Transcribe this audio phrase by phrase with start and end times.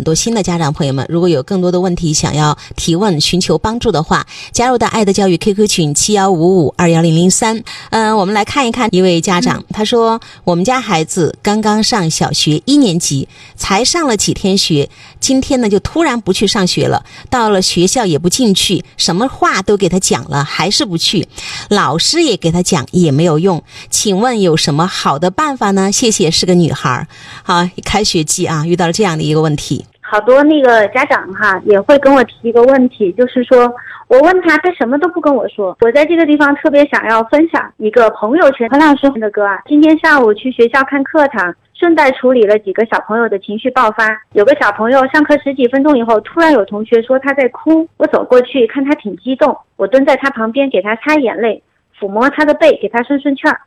[0.00, 7.62] 很多新的家长朋友们，如果有更多的问题想要提问、寻求帮助的话，加入到爱的教育 QQ 群七幺五五二幺零零三。
[7.90, 14.88] 嗯，我们来看一看一位家长，他说：“我们家孩子刚刚上小学一年级，才上了几天学，
[15.20, 17.04] 今天呢就突然不去上学了。
[17.28, 21.28] 到了学校也不进去，什么话都给他讲了，还是不去。
[21.68, 23.62] 老师也给他讲，也没有用。
[23.90, 25.92] 请问有什么好的办法呢？
[25.92, 27.06] 谢谢，是个女孩儿。
[27.42, 33.72] 好，开学季啊，遇到了这样的一个问题。”好多那个家长哈也会跟我提一个问题，就是说
[34.08, 35.76] 我问他，他什么都不跟我说。
[35.82, 39.60] 我在这个地方特别想要分享一个朋友圈，何老师的歌啊。
[39.66, 44.20] 今天上午去学校看课堂，顺带处理了几个小朋友的情绪爆发。
[44.32, 51.62] 有个小朋友上课十几分钟以后，突然有同学说他在哭，我走过去看他挺激动，我蹲在他旁边给他擦眼泪，
[51.96, 53.60] 抚摸他的背，给他顺顺气儿。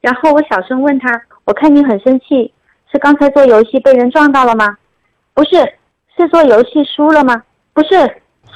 [0.00, 2.52] 然后我小声问他，我看你很生气，
[2.92, 4.76] 是刚才做游戏被人撞到了吗？
[5.34, 5.56] 不是。
[6.18, 7.40] 是做游戏输了吗？
[7.72, 7.90] 不是，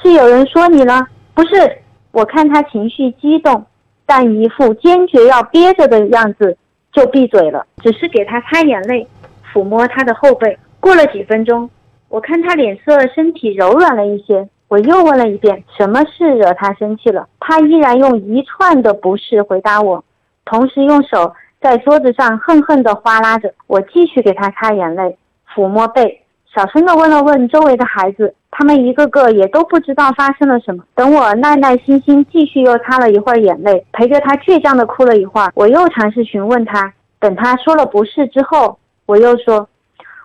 [0.01, 1.07] 是有人说你了。
[1.33, 1.77] 不是，
[2.11, 3.65] 我看他情绪激动，
[4.05, 6.57] 但一副坚决要憋着的样子，
[6.91, 7.65] 就闭嘴了。
[7.77, 9.07] 只是给他擦眼泪，
[9.53, 10.59] 抚摸他的后背。
[10.81, 11.69] 过了几分钟，
[12.09, 14.45] 我看他脸色、身体柔软了一些。
[14.67, 17.29] 我又问了一遍，什么事惹他生气了？
[17.39, 20.03] 他依然用一串的不是回答我，
[20.43, 23.53] 同时用手在桌子上恨恨地划拉着。
[23.67, 25.17] 我继续给他擦眼泪，
[25.55, 26.22] 抚摸背。
[26.53, 30.83] 小声的问了问周围的孩子，他们一个个也都不知道发生了什么。
[30.93, 36.93] 等我耐耐心心继续又擦了一会儿眼泪，陪着他倔强的哭了一会儿，我又尝试询问他。
[37.19, 39.67] 等他说了不是之后，我又说，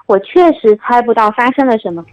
[0.05, 2.05] 我确实猜不到发生了什么，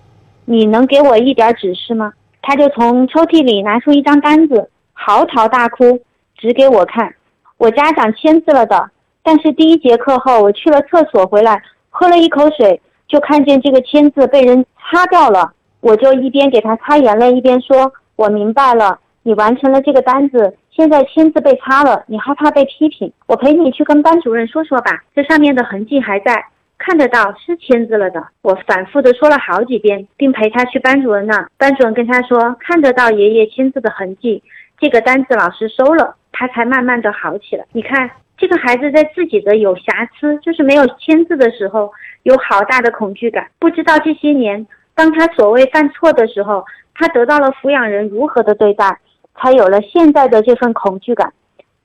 [0.45, 2.13] 你能给我一点指示吗？
[2.41, 5.99] 他就从抽屉里拿出一张单子，嚎啕大哭，
[6.37, 7.13] 指给我看，
[7.57, 8.91] 我家长签字了的。
[9.21, 12.79] 但是第一节课后，我去了厕所回来，喝了一口水。
[13.07, 25.03] 就看见这个签字被人擦掉了，我就一边给他擦眼泪，一边说：“我明白了，你完成了这个单子，现在签字被擦了，你害怕被批评，我陪你去跟班主任说说吧。
[25.15, 26.45] 这上面的痕迹还在，
[26.77, 31.47] 看得到是签字了的。”我反复的说了好几遍，并陪他去班主任那。
[31.57, 34.41] 班主任跟他说：“看得到爷爷签字的痕迹，
[34.79, 37.63] 这个单子老师收了。”他才慢慢的好起来。
[37.71, 41.91] 你看，这个孩子在自己的有瑕疵，就是没有签字的时候。
[42.23, 44.65] 有好大的恐惧感，不知道这些年，
[44.95, 48.97] 当他所谓犯错的时候，他得到了抚养人如何的对待，
[49.35, 51.31] 才有了现在的这份恐惧感，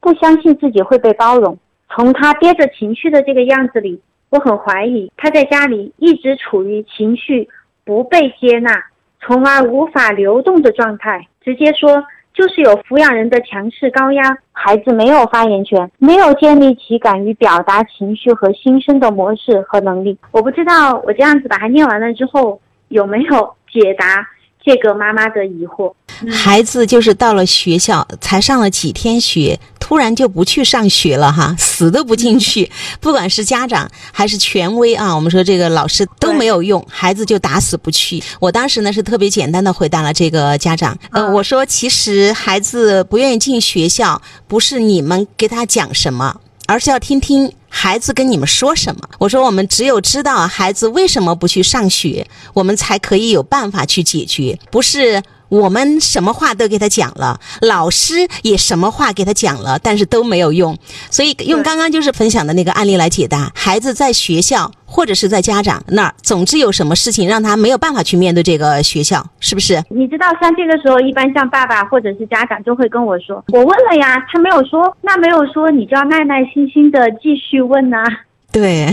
[0.01, 1.59] 不相信自己会被包容。
[1.91, 4.01] 从他憋着情绪的这个样子里，
[4.31, 7.47] 我很怀疑他在家里一直处于情绪
[7.85, 8.83] 不被接纳，
[9.21, 11.29] 从而无法流动的状态。
[11.43, 12.03] 直接说。
[12.35, 20.17] 就是有抚养人的强势高压，孩子没有发言权，没有建立起敢于表达情绪和心声的模式和能力。
[20.31, 24.27] 我不知道我这样子把它念完了之后有没有解答
[24.63, 25.93] 这个妈妈的疑惑。
[26.31, 29.59] 孩子就是到了学校才上了几天学。
[29.91, 32.71] 突然就不去上学了哈，死都不进去。
[33.03, 38.23] 不管是家长还是权威啊，我们说这个老师都没有用，孩子就打死不去。
[38.39, 49.01] 我当时呢是特别简单的回答了这个家长，呃，我说其实孩子不愿意进学校，不是你们给他讲什么，而是要听听孩子跟你们说什么。
[49.19, 52.25] 我说我们只有知道孩子为什么不去上学，
[52.55, 55.21] 我们才可以有办法去解决，不是。
[55.51, 60.79] 我们什么话都给他讲了，老师也什么话给他讲了，但是都没有用。
[61.11, 69.83] 所以用刚刚就是分享的那个案例来解答：孩子在学校或者是在家长那儿，总之有什么事情让他没有办法去面对这个学校，是不是？
[69.91, 78.05] 你知道，像这个时候，一般像爸爸或者是家长就会跟我说：“我问了呀，他没有说，那没有说，你就要耐耐心心的继续问呐。”
[78.53, 78.89] 对，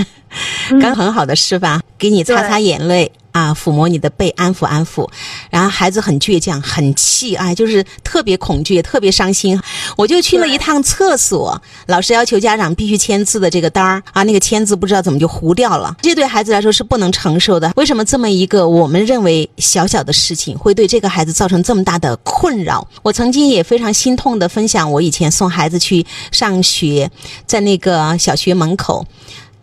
[0.82, 3.12] 刚很好的示范，给你擦擦眼泪。
[3.38, 5.08] 啊，抚摸你的背，安抚安抚，
[5.52, 9.62] 然后孩子很倔强，很气，啊，就是特别恐惧，特别伤心。
[9.96, 17.72] 我就去了一趟厕所，老师要求家长必须签字的这个单儿啊，那个签字不知道怎么就糊掉了，这对孩子来说是不能承受的。
[17.76, 22.88] 为什么这么一个我们认为小小的事情会对这个孩子造成这么大的困扰？
[23.04, 27.12] 我曾经也非常心痛的分享，我以前送孩子去上学，
[27.46, 29.06] 在那个小学门口。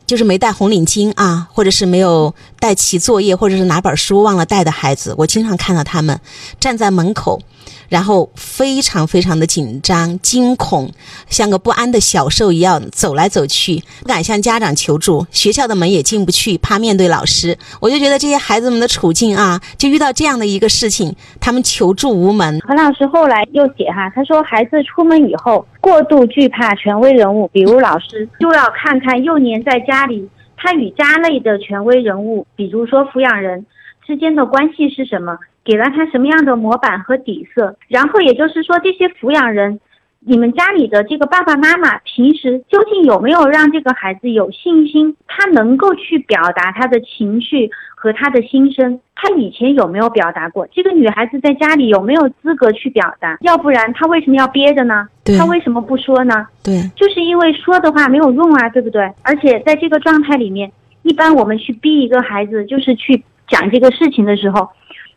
[0.06, 6.20] 就是没带红领巾啊，或者是没有带齐作业，或者是拿本书忘了带的孩子，我经常看到他们
[6.58, 7.40] 站在门口。
[7.88, 10.90] 然后非常非常的紧张、惊恐，
[11.28, 17.56] 像个不安的小兽一样走来走去，不敢向家长求助，学校的门也进不去，怕面对老师。
[17.80, 22.58] 我就觉得这些孩子们的处境啊，就遇到这样的一个事情，他们求助无门。
[22.66, 30.26] 何老师后来又写哈，他说孩子出门以后过度惧怕权威人物，比如老师，就要看看幼年在家里
[30.56, 33.66] 他与家内的权威人物，比如说抚养人。
[34.06, 37.76] 之间的关系是什么，给了他什么样的模板和底色。
[37.88, 39.78] 然后也就是说，这些抚养人，
[40.26, 48.98] 你们家里的这个爸爸妈妈平时究竟有没有让这个孩子有信心，他能够去表达他的情绪和他的心声？
[49.14, 50.66] 他以前有没有表达过？
[50.72, 53.36] 这个女孩子在家里有没有资格去表达？
[53.42, 55.06] 要不然她为什么要憋着呢？
[55.22, 56.46] 对她为什么不说呢？
[56.62, 59.02] 对，就是因为说的话没有用啊，对不对？
[59.22, 60.72] 而且在这个状态里面，
[61.02, 64.66] 一般我们去逼一个孩子，就是去讲这个事情的时候，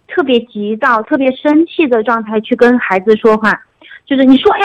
[0.09, 3.61] 特别急躁、特别生气的状态去跟孩子说话，
[4.05, 4.63] 就是你说呀，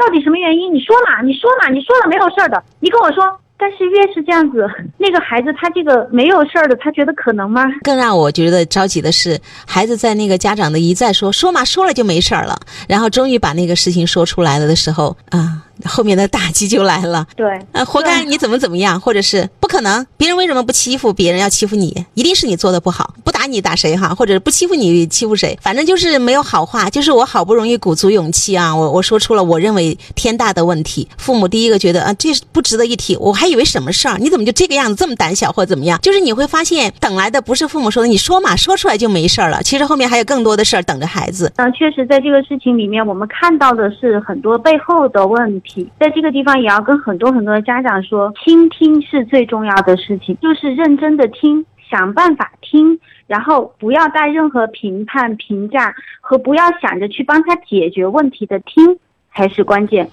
[0.00, 0.72] 到底什么原因？
[0.72, 3.22] 你说嘛，你说嘛，你说了没有事儿的，你跟我说。
[3.62, 4.66] 但是越是这样子，
[4.96, 7.62] 那个孩子他这个没有事儿的，他觉得可能吗？
[7.82, 12.58] 更让我觉得着急的是，孩子在那个家长的一再说说嘛，说了就没事儿了，
[12.88, 17.26] 然后终于把那个事情说出来了的时候，啊，后面的打击就来了。
[17.36, 22.06] 对，啊，活该你怎么怎么样，或者是不可能，别人为什么不欺负别人要欺负你？
[22.14, 23.12] 一定是你做的不好，
[23.50, 24.14] 你打谁哈？
[24.14, 25.58] 或者不欺负你欺负谁？
[25.60, 35.98] 反正就是没有好话，就是我好不容易鼓足勇气啊，我我说出了我认为天大的问题，父母第一个觉得啊，这不值得一提，我还以为什么事儿，你怎么就这个样子，这么胆小或怎么样？
[36.00, 41.52] 就是你会发现，等来的不是父母说的，你说嘛，说出来就没事儿了，其实后面还有更多的事儿等着孩子。
[41.56, 45.88] 嗯，确实，在这个事情里面，我们看到的是很多背后的问题。
[45.98, 58.98] 在这个地方，也要跟很多很多的家长说，倾听是最重要的事情，就是认真的听，想办法听，然后不要带任何评判、评价和不要想着去帮他解决问题的听
[59.34, 60.08] 才是关键。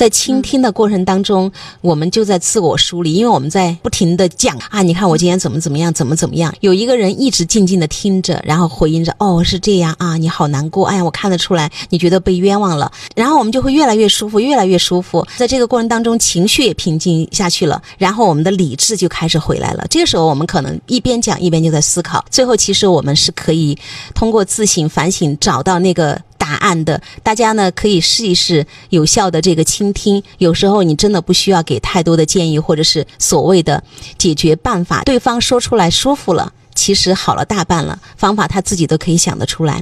[0.00, 1.52] 在倾听的过程当中，
[1.82, 6.54] 我们就在自我梳理，因为我们在不停的讲啊，你看我今天怎么怎么样，怎么怎么样。
[6.60, 12.90] 有一个人一直静静的听着，然后回应着，哦，是这样啊，你好难过，哎呀，我看得出来，你觉得被冤枉了。
[13.14, 15.22] 然后我们就会越来越舒服，越来越舒服。
[15.36, 19.84] 在这个过程当中，情绪也平静下去了，然后我们的理智就开始回来了。
[19.90, 23.76] 这个时候，我们可能一边讲一边就在思考，最后其实我们是可以
[24.14, 26.18] 通过自省反省找到那个。
[26.50, 30.20] 答案的，大家呢可以试一试有效的这个倾听。
[30.38, 33.80] 有时候你真的不需要给太多的建议，或者是所谓的
[34.18, 37.96] 解决办法，对方说出来舒服了，其实好了大半了。
[38.16, 39.78] 方法他自己都可以想得出来。